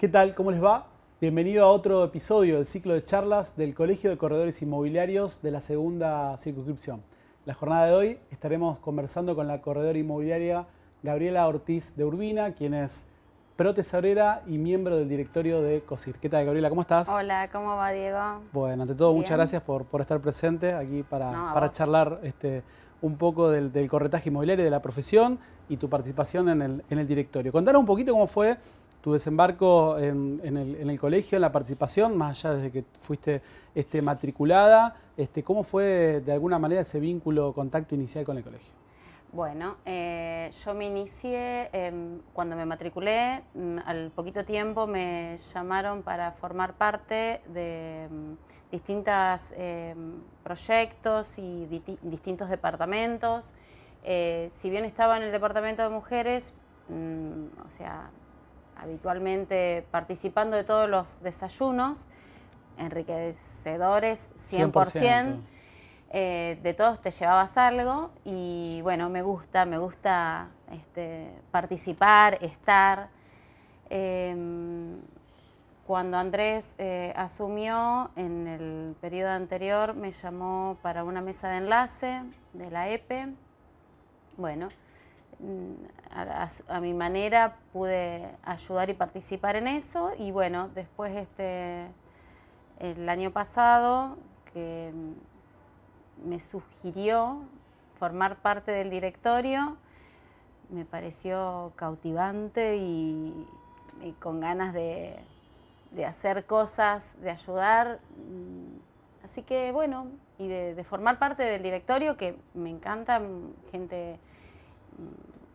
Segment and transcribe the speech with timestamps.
[0.00, 0.34] ¿Qué tal?
[0.34, 0.86] ¿Cómo les va?
[1.20, 5.60] Bienvenido a otro episodio del ciclo de charlas del Colegio de Corredores Inmobiliarios de la
[5.60, 7.02] segunda circunscripción.
[7.44, 10.64] La jornada de hoy estaremos conversando con la corredora inmobiliaria
[11.02, 13.08] Gabriela Ortiz de Urbina, quien es
[13.56, 16.16] protesorera y miembro del directorio de COSIR.
[16.16, 16.70] ¿Qué tal, Gabriela?
[16.70, 17.06] ¿Cómo estás?
[17.10, 18.40] Hola, ¿cómo va, Diego?
[18.54, 22.62] Bueno, ante todo, muchas gracias por, estar presente aquí para, para charlar este,
[23.02, 25.38] un poco del, corretaje inmobiliario, de la profesión
[25.68, 27.52] y tu participación en el, en el directorio.
[27.52, 28.56] Contanos un poquito cómo fue
[29.00, 33.42] tu desembarco en, el, colegio, en la participación, más allá desde que fuiste
[33.74, 38.80] este, matriculada, este, ¿cómo fue de alguna manera ese vínculo, contacto inicial con el colegio?
[39.32, 46.02] Bueno, eh, yo me inicié em, cuando me matriculé, mm, al poquito tiempo me llamaron
[46.02, 48.36] para formar parte de em,
[48.72, 51.66] distintos em, proyectos y
[52.02, 53.52] distintos departamentos.
[54.02, 56.52] Eh, si bien estaba en el departamento de mujeres,
[56.88, 58.10] mm, o sea,
[58.82, 62.04] habitualmente participando de todos los desayunos,
[62.78, 65.40] enriquecedores 100%.
[66.12, 73.10] Eh, de todos te llevabas algo y bueno, me gusta, me gusta este, participar, estar.
[73.88, 74.98] Em,
[75.86, 82.22] cuando Andrés eh, asumió en el periodo anterior, me llamó para una mesa de enlace
[82.54, 83.28] de la EPE.
[84.36, 84.68] Bueno,
[86.10, 91.86] a, mi manera pude ayudar y participar en eso y bueno, después este,
[92.78, 94.16] el año pasado
[94.52, 94.92] que
[96.24, 97.42] me sugirió
[97.98, 99.76] formar parte del directorio,
[100.70, 103.46] me pareció cautivante y,
[104.18, 105.18] con ganas de,
[106.06, 108.00] hacer cosas, de ayudar.
[109.24, 110.06] Así que bueno,
[110.38, 113.20] y de, de formar parte del directorio que me encanta,
[113.70, 114.18] gente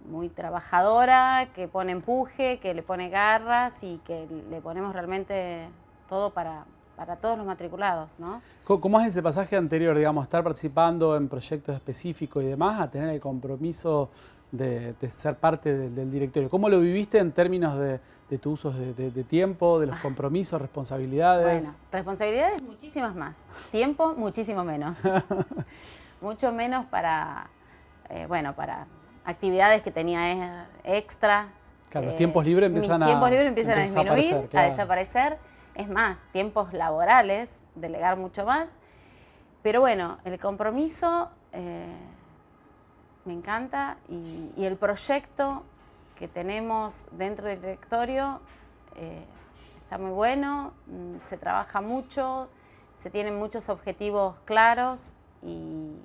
[0.10, 5.68] muy trabajadora, que pone empuje, que le pone garras y que le ponemos realmente
[6.08, 8.42] todo para, para todos los matriculados, ¿no?
[8.64, 13.10] ¿Cómo es ese pasaje anterior, digamos, estar participando en proyectos específicos y demás, a tener
[13.10, 14.10] el compromiso
[14.52, 16.50] de, ser parte del, directorio?
[16.50, 18.00] ¿Cómo lo viviste en términos de,
[18.30, 21.64] de tu uso de, tiempo, de los compromisos, responsabilidades?
[21.64, 23.38] Bueno, responsabilidades muchísimas más,
[23.72, 24.98] tiempo muchísimo menos.
[26.22, 27.50] Mucho menos para,
[28.10, 28.88] eh, bueno, para
[29.26, 31.50] actividades que tenía extra.
[31.90, 35.38] Claro, los tiempos libres empiezan a, tiempos libres empiezan a disminuir, a desaparecer.
[35.76, 38.70] Es más, tiempos laborales, delegar mucho más.
[39.62, 41.86] Pero bueno, el compromiso eh,
[43.26, 45.64] me encanta y, el proyecto
[46.18, 48.40] que tenemos dentro del directorio
[48.96, 49.26] eh,
[49.82, 52.48] está muy bueno, mm, se trabaja mucho,
[53.02, 55.96] se tienen muchos objetivos claros y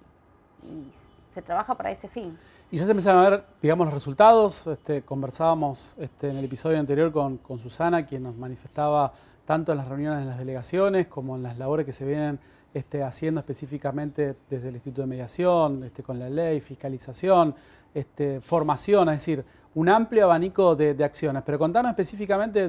[1.32, 2.36] se trabaja para ese fin.
[2.70, 4.66] Y ya se empezaron a ver, digamos, los resultados.
[4.66, 9.12] Este, conversábamos este, en el episodio anterior con, Susana, quien nos manifestaba
[9.44, 12.38] tanto en las reuniones de las delegaciones como en las labores que se vienen
[12.72, 17.54] este, haciendo específicamente desde el Instituto de Mediación, este, con la ley, fiscalización,
[17.92, 19.44] este, formación, es decir,
[19.74, 21.42] un amplio abanico de, acciones.
[21.44, 22.68] Pero contanos específicamente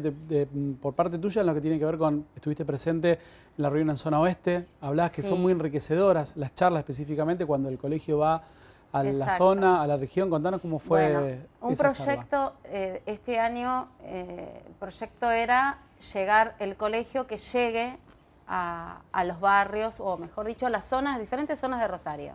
[0.81, 3.17] por parte tuya en lo que tiene que ver con, estuviste presente en
[3.63, 7.77] la reunión en zona oeste, hablabas que son muy enriquecedoras las charlas específicamente cuando el
[7.77, 8.43] colegio va
[8.91, 10.29] a la zona, a la región.
[10.29, 11.13] Contanos cómo fue.
[11.13, 15.79] Bueno, un proyecto, eh, este año, eh, el proyecto era
[16.13, 17.97] llegar, el colegio que llegue
[18.47, 22.33] a, los barrios, o mejor dicho, a las zonas, diferentes zonas de Rosario.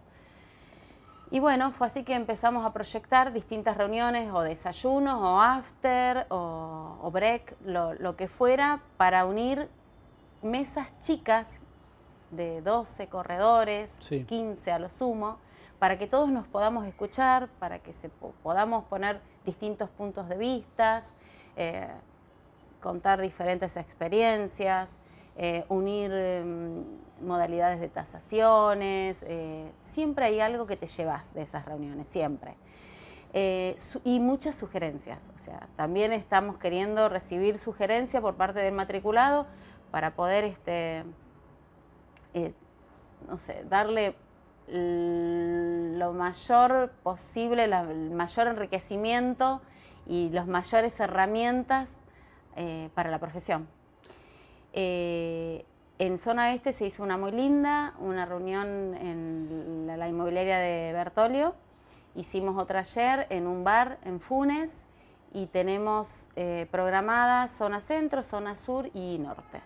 [1.30, 7.10] Y bueno, fue así que empezamos a proyectar distintas reuniones, o desayunos, o after, o,
[7.12, 9.68] break, lo, que fuera, para unir
[10.42, 11.56] mesas chicas
[12.30, 15.38] de 12 corredores, 15 a lo sumo,
[15.80, 18.08] para que todos nos podamos escuchar, para que se,
[18.42, 21.02] podamos poner distintos puntos de vista,
[21.56, 21.88] eh,
[22.80, 24.90] contar diferentes experiencias,
[25.36, 26.84] eh, unir em,
[27.20, 29.16] modalidades de tasaciones.
[29.22, 32.54] Eh, siempre hay algo que te llevas de esas reuniones, siempre.
[34.04, 35.30] y muchas sugerencias.
[35.34, 39.46] O sea, también estamos queriendo recibir sugerencias por parte del matriculado
[39.90, 41.04] para poder, este,
[43.28, 44.14] no sé, darle
[44.68, 49.60] lo mayor posible, el mayor enriquecimiento
[50.06, 51.88] y las mayores herramientas
[52.56, 53.68] eh, para la profesión.
[54.72, 55.64] Eh,
[55.98, 61.54] en zona este se hizo una muy linda, una reunión en la, inmobiliaria de Bertolio.
[62.14, 64.72] Hicimos otra ayer en un bar en Funes
[65.32, 69.60] y tenemos eh, programadas zona centro, zona sur y norte.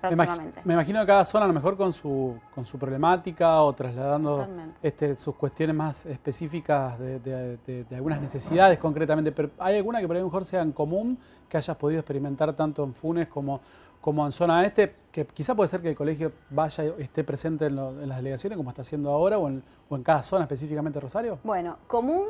[0.00, 0.60] Próximamente.
[0.64, 4.46] Me, imagino que cada zona a lo mejor con su, con su problemática o trasladando
[4.82, 10.22] este, sus cuestiones más específicas de, algunas necesidades concretamente, pero ¿hay alguna que por ahí
[10.22, 11.18] mejor sea en común
[11.48, 13.60] que hayas podido experimentar tanto en Funes como,
[14.00, 17.76] como en zona este, que quizá puede ser que el colegio vaya esté presente en,
[17.76, 21.38] las delegaciones como está haciendo ahora o en, o en cada zona específicamente Rosario?
[21.42, 22.24] Bueno, común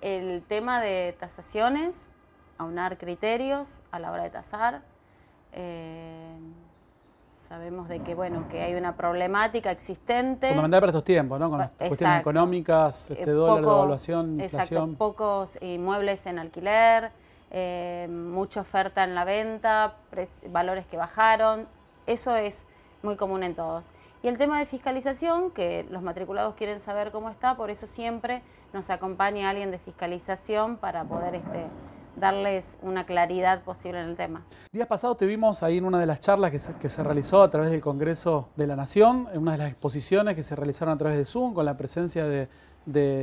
[0.00, 2.02] el tema de tasaciones,
[2.56, 4.82] aunar criterios a la hora de tasar.
[5.52, 6.36] Eh,
[7.48, 10.48] sabemos de que bueno que hay una problemática existente.
[10.48, 11.48] Fundamental para estos tiempos, ¿no?
[11.48, 14.96] Con las cuestiones económicas, este eh, dólar, devaluación, inflación.
[14.96, 17.10] pocos inmuebles en alquiler,
[17.50, 19.96] eh, mucha oferta en la venta,
[20.50, 21.66] valores que bajaron.
[22.06, 22.62] Eso es
[23.02, 23.90] muy común en todos.
[24.22, 28.42] Y el tema de fiscalización, que los matriculados quieren saber cómo está, por eso siempre
[28.72, 31.66] nos acompaña alguien de fiscalización para poder este,
[32.18, 34.44] darles una claridad posible en el tema.
[34.72, 37.42] Días pasados te vimos ahí en una de las charlas que se, que se, realizó
[37.42, 40.94] a través del Congreso de la Nación, en una de las exposiciones que se realizaron
[40.94, 42.48] a través de Zoom, con la presencia de,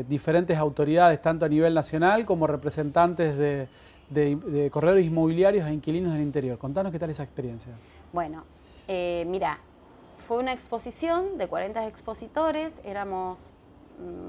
[0.07, 3.67] diferentes autoridades, tanto a nivel nacional como representantes de,
[4.09, 6.59] de, corredores inmobiliarios e inquilinos del interior.
[6.59, 7.73] Contanos qué tal esa experiencia.
[8.13, 8.43] Bueno,
[8.87, 9.59] eh, mira,
[10.27, 13.51] fue una exposición de 40 expositores, éramos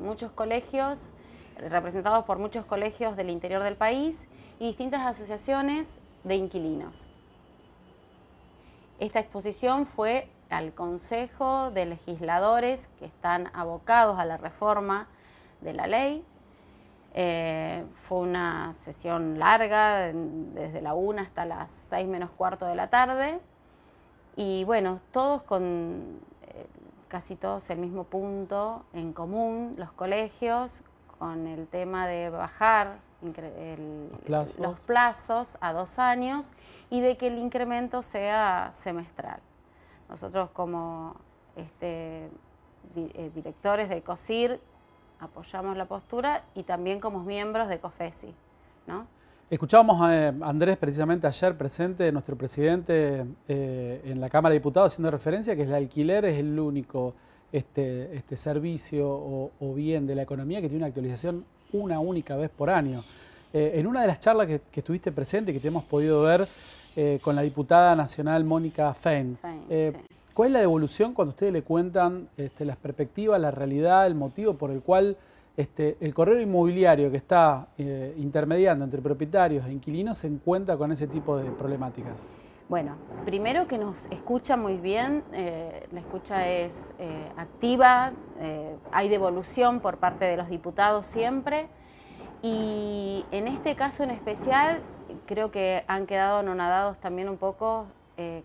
[0.03, 1.11] muchos colegios,
[1.59, 4.27] representados por muchos colegios del interior del país
[4.59, 5.89] y distintas asociaciones
[6.25, 7.07] de inquilinos.
[8.99, 15.09] Esta exposición fue al Consejo de Legisladores que están abocados a la reforma
[15.61, 16.25] de la ley.
[17.15, 22.89] Eh, fue una sesión larga, desde la 1 hasta las 6 menos cuarto de la
[22.89, 23.41] tarde.
[24.37, 26.67] Y bueno, todos con eh,
[27.09, 30.83] casi todos el mismo punto en común, los colegios,
[31.19, 32.99] con el tema de bajar
[34.27, 35.57] los, plazos.
[35.61, 36.51] a dos años
[36.91, 39.41] y de que el incremento sea semestral.
[40.09, 41.17] Nosotros como
[41.57, 42.29] este,
[42.97, 44.61] eh, directores de COSIR
[45.21, 48.35] apoyamos la postura y también como miembros de COFESI.
[48.87, 49.07] ¿no?
[49.49, 55.11] Escuchábamos a Andrés precisamente ayer presente, nuestro presidente eh, en la Cámara de Diputados, haciendo
[55.11, 57.15] referencia que el alquiler es el único
[57.53, 62.51] este, este servicio o, bien de la economía que tiene una actualización una única vez
[62.51, 63.03] por año.
[63.53, 66.47] Eh, en una de las charlas que, estuviste presente, que te hemos podido ver
[66.95, 69.39] eh, con la diputada nacional Mónica Fein,
[69.71, 69.93] eh,
[70.35, 74.55] ¿cuál es la devolución cuando ustedes le cuentan este, las perspectivas, la realidad, el motivo
[74.55, 75.17] por el cual
[75.57, 77.69] este, el correo inmobiliario que está
[78.19, 82.21] intermediando entre propietarios e inquilinos se encuentra con ese tipo de problemáticas?
[82.69, 88.11] Bueno, primero que nos escucha muy bien, eh, la escucha es eh, activa,
[88.41, 91.69] eh, hay devolución por parte de los diputados siempre.
[92.43, 94.83] Y en este caso en especial
[95.27, 97.87] creo que han quedado anonadados también un poco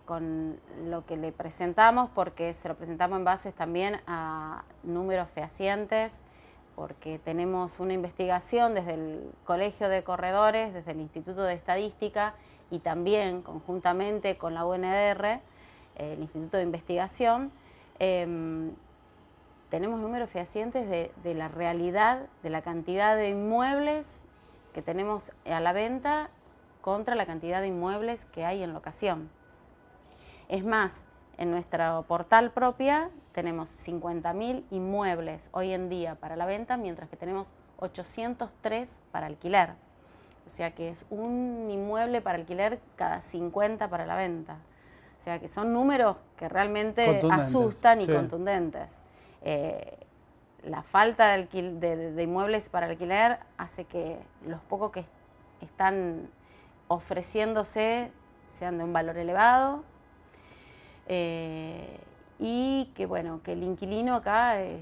[0.04, 6.18] con lo que le presentamos porque se lo presentamos en bases también a números fehacientes
[6.74, 12.34] porque tenemos una investigación desde el Colegio de Corredores, desde el Instituto de Estadística,
[12.72, 15.40] y también conjuntamente con la UNDR,
[15.96, 17.52] el Instituto de Investigación,
[17.98, 18.72] em,
[19.68, 24.16] tenemos números fehacientes de, la realidad, de la cantidad de inmuebles
[24.72, 26.30] que tenemos a la venta
[26.80, 29.28] contra la cantidad de inmuebles que hay en locación.
[30.48, 30.94] Es más,
[31.36, 37.16] en nuestro portal propia tenemos 50.000 inmuebles hoy en día para la venta, mientras que
[37.16, 39.74] tenemos 803 para alquiler.
[40.46, 44.58] O sea que es un inmueble para alquiler cada 50 para la venta.
[45.20, 48.90] O sea que son números que realmente asustan y contundentes.
[49.42, 49.98] Eh,
[50.64, 55.04] la falta de, inmuebles para alquiler hace que los pocos que
[55.60, 56.28] están
[56.88, 58.10] ofreciéndose
[58.58, 59.84] sean de un valor elevado
[61.06, 61.98] eh,
[62.38, 64.80] y que bueno, que el inquilino acá es,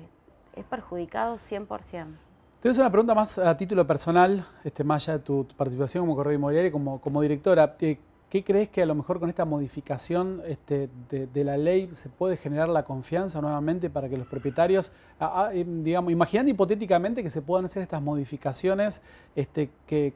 [0.55, 2.17] es perjudicado 100%.
[2.61, 5.47] Te voy a hacer una pregunta más a título personal, este, más allá de tu,
[5.57, 7.75] participación como correo inmobiliario como, como directora.
[7.81, 7.97] Eh,
[8.29, 12.37] ¿Qué crees que a lo mejor con esta modificación este, de, la ley se puede
[12.37, 14.93] generar la confianza nuevamente para que los propietarios,
[15.55, 19.01] eh, digamos, imaginando hipotéticamente que se puedan hacer estas modificaciones
[19.35, 20.13] este, que,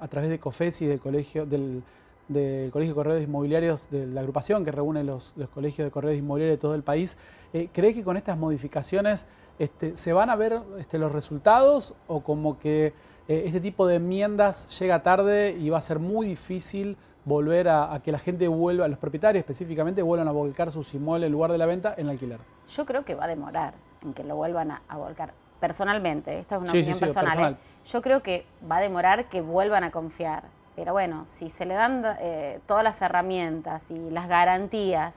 [0.00, 1.84] a través de COFESI, del colegio, del,
[2.28, 6.58] del Colegio de Correos Inmobiliarios, de la agrupación que reúne los, colegios de correos inmobiliarios
[6.58, 7.16] de todo el país,
[7.52, 9.26] eh, ¿crees que con estas modificaciones
[9.58, 12.92] este, se van a ver este, los resultados o como que
[13.28, 18.00] eh, este tipo de enmiendas llega tarde y va a ser muy difícil volver a,
[18.02, 21.52] que la gente vuelva, a los propietarios específicamente, vuelvan a volcar sus inmuebles en lugar
[21.52, 22.40] de la venta en alquiler?
[22.68, 25.34] Yo creo que va a demorar en que lo vuelvan a, volcar.
[25.60, 27.52] Personalmente, esta es una opinión personal.
[27.52, 27.56] ¿eh?
[27.86, 30.44] Yo creo que va a demorar que vuelvan a confiar
[30.78, 35.16] pero bueno, si se le dan eh, todas las herramientas y las garantías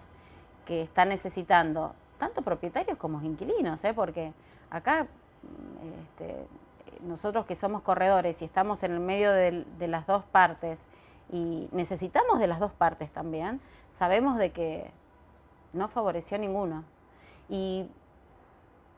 [0.66, 3.94] que están necesitando, tanto propietarios como inquilinos, ¿eh?
[3.94, 4.34] porque
[4.72, 5.06] acá
[6.02, 6.48] este,
[7.02, 10.80] nosotros que somos corredores y estamos en el medio de, de las dos partes
[11.32, 14.90] y necesitamos de las dos partes también, sabemos de que
[15.74, 16.84] no favoreció a ninguno.
[17.50, 17.88] Y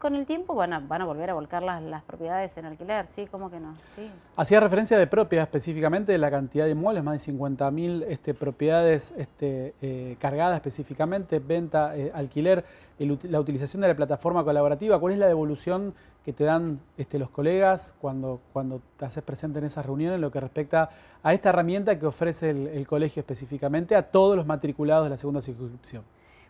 [0.04, 3.08] con el tiempo van a, van a volver a volcar las, las propiedades en alquiler,
[3.08, 3.74] sí, ¿cómo que no?
[3.96, 4.12] Sí.
[4.36, 9.14] Hacía referencia de propiedad específicamente, de la cantidad de inmuebles, más de 50.000 este, propiedades
[9.18, 12.66] este, eh, cargadas específicamente, venta, eh, alquiler,
[13.00, 15.00] el, la utilización de la plataforma colaborativa.
[15.00, 15.94] ¿Cuál es la devolución
[16.26, 20.22] que te dan este, los colegas cuando, cuando te haces presente en esas reuniones en
[20.22, 20.90] lo que respecta
[21.24, 25.18] a esta herramienta que ofrece el, el colegio específicamente a todos los matriculados de la
[25.18, 26.04] segunda circunscripción?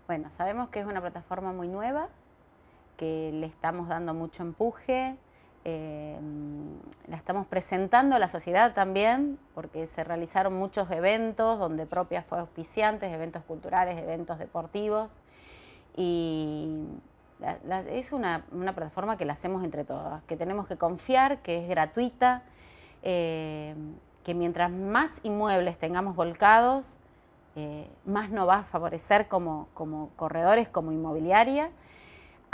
[0.07, 2.09] Bueno, sabemos que es una plataforma muy nueva,
[2.97, 5.15] que le estamos dando mucho empuje,
[5.65, 6.19] eh,
[7.07, 12.39] la estamos presentando a la sociedad también, porque se realizaron muchos eventos donde propia fue
[12.39, 15.11] auspiciantes, eventos culturales, eventos deportivos,
[15.95, 16.85] y
[17.91, 21.69] es una, una, plataforma que la hacemos entre todas, que tenemos que confiar, que es
[21.69, 22.43] gratuita,
[23.03, 23.75] eh,
[24.23, 26.95] que mientras más inmuebles tengamos volcados,
[27.55, 31.69] eh, más nos va a favorecer como, como corredores, como inmobiliaria,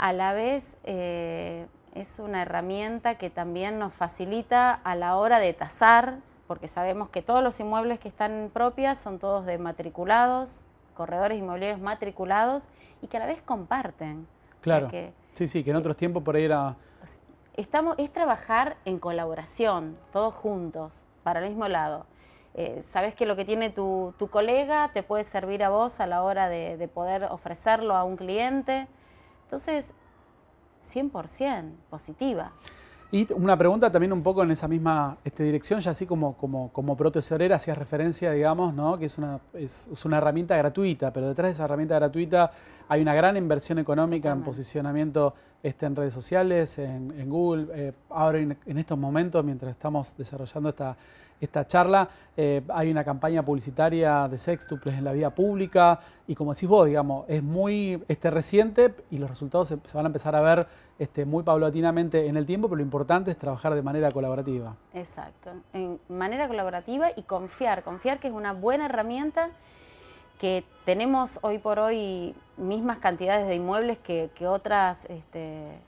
[0.00, 5.52] a la vez eh, es una herramienta que también nos facilita a la hora de
[5.52, 10.62] tasar, porque sabemos que todos los inmuebles que están propias son todos de matriculados,
[10.94, 12.66] corredores inmobiliarios matriculados
[13.02, 14.26] y que a la vez comparten.
[14.62, 14.88] Claro.
[14.88, 16.76] que, sí, sí, que en otros tiempos por ahí era...
[17.58, 22.06] Estamos, es trabajar en colaboración, todos juntos, para el mismo lado.
[22.54, 26.06] Eh, sabes que lo que tiene tu, tu, colega te puede servir a vos a
[26.06, 28.88] la hora de, de poder ofrecerlo a un cliente.
[29.50, 29.90] Entonces,
[30.94, 32.52] 100% positiva.
[33.10, 36.72] Y una pregunta también un poco en esa misma este, dirección, ya así como, como,
[36.72, 38.96] como protesorera hacías referencia, digamos, ¿no?
[38.96, 42.52] que es una, es, es, una herramienta gratuita, pero detrás de esa herramienta gratuita
[42.88, 44.42] hay una gran inversión económica Totalmente.
[44.42, 47.66] en posicionamiento este, en redes sociales, en, Google.
[47.74, 50.96] Eh, ahora en, en, estos momentos, mientras estamos desarrollando esta,
[51.40, 56.52] esta charla, eh, hay una campaña publicitaria de sextuples en la vía pública y como
[56.52, 60.36] decís vos, digamos, es muy este, reciente y los resultados se, se van a empezar
[60.36, 60.66] a ver
[60.98, 64.76] este, muy paulatinamente en el tiempo, pero lo importante es trabajar de manera colaborativa.
[64.92, 69.50] Exacto, en manera colaborativa y confiar, confiar que es una buena herramienta
[70.40, 75.78] que tenemos hoy por hoy mismas cantidades de inmuebles que, que otras, este,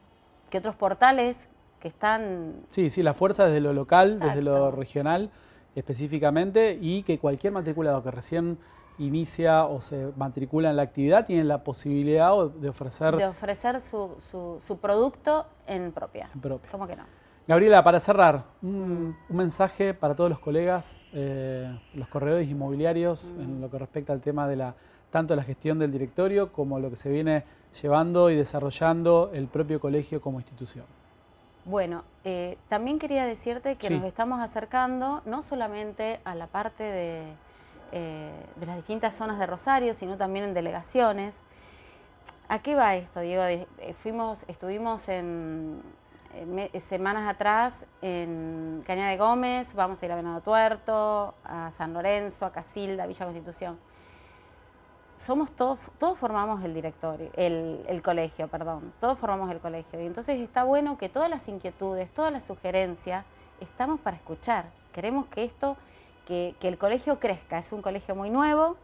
[0.50, 1.48] que otros portales
[1.80, 2.52] que están...
[2.68, 4.26] Sí, sí, la fuerza desde lo local, Exacto.
[4.26, 5.30] desde lo regional
[5.74, 8.58] específicamente y que cualquier matriculado que recién
[8.98, 13.16] inicia o se matricula en la actividad tiene la posibilidad de ofrecer...
[13.16, 16.28] De ofrecer su, su, su producto en propia.
[16.34, 16.70] En propia.
[16.70, 17.04] ¿Cómo que no?
[17.48, 23.60] Gabriela, para cerrar, un, un mensaje para todos los colegas, eh, los corredores inmobiliarios, en
[23.60, 24.74] lo que respecta al tema de la
[25.12, 27.44] tanto la gestión del directorio como lo que se viene
[27.80, 30.86] llevando y desarrollando el propio colegio como institución.
[31.64, 33.94] Bueno, eh, también quería decirte que sí.
[33.94, 37.22] nos estamos acercando no solamente a la parte de,
[37.92, 41.36] eh, de, las distintas zonas de Rosario, sino también en delegaciones.
[42.48, 43.44] ¿A qué va esto, Diego?
[44.02, 45.82] Fuimos, estuvimos en,
[46.80, 52.46] semanas atrás en Cañada de Gómez, vamos a ir a Venado Tuerto, a San Lorenzo,
[52.46, 53.78] a Casilda, Villa Constitución
[55.22, 60.00] somos todos, todos formamos el directorio, el, el, colegio, perdón, todos formamos el colegio.
[60.00, 63.24] Y entonces está bueno que todas las inquietudes, todas las sugerencias,
[63.60, 64.64] estamos para escuchar.
[64.92, 65.76] Queremos que esto,
[66.26, 67.58] que, que el colegio crezca.
[67.58, 68.76] Es un colegio muy nuevo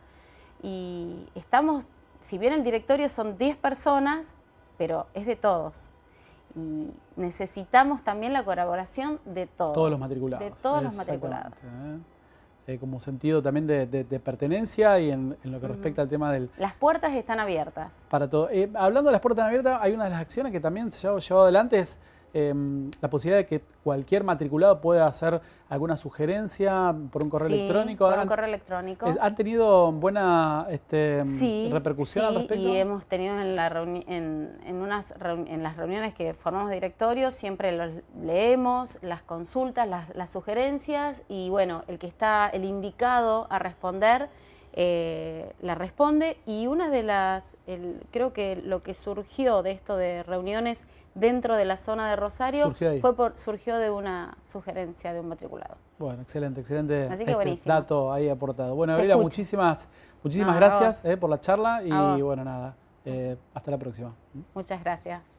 [0.63, 1.87] y estamos,
[2.23, 4.29] si bien el directorio son 10 personas,
[4.77, 5.91] pero es de todos.
[6.59, 9.75] Y necesitamos también la colaboración de todos.
[9.75, 10.45] Todos los matriculados.
[10.45, 11.65] De todos los matriculados.
[11.65, 11.99] ¿eh?
[12.67, 16.09] eh, como sentido también de, de, de pertenencia y en, en, lo que respecta al
[16.09, 16.51] tema del...
[16.59, 18.01] Las puertas están abiertas.
[18.11, 18.51] Para todo.
[18.51, 21.17] Eh, hablando de las puertas abiertas, hay una de las acciones que también se ha
[21.17, 22.01] llevado adelante es
[22.35, 22.55] eh,
[23.01, 28.09] la posibilidad de que cualquier matriculado pueda hacer alguna sugerencia por un correo sí, electrónico.
[28.09, 29.07] Por un correo electrónico.
[29.21, 32.63] ¿Han tenido buena este, sí, repercusión sí, al respecto?
[32.63, 33.67] Y hemos tenido en, la
[34.07, 35.15] en, en, unas
[35.47, 37.91] en las reuniones que formamos directorio, siempre los
[38.23, 44.29] leemos, las consultas, las, las sugerencias y bueno, el que está el indicado a responder
[44.81, 49.97] eh, la responde y una de las, el, creo que lo que surgió de esto
[49.97, 50.85] de reuniones
[51.17, 55.31] dentro de la zona de Rosario surgió, fue por, surgió de una sugerencia de un
[55.31, 55.75] matriculado.
[55.99, 58.77] Bueno, excelente, excelente Así que este dato ahí aportado.
[58.77, 59.89] Bueno, Gabriela, muchísimas,
[60.23, 64.15] muchísimas no, gracias eh, por la charla y bueno, nada, eh, hasta la próxima.
[64.55, 65.38] Muchas gracias.